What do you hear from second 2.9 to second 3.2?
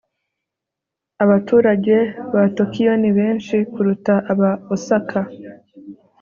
ni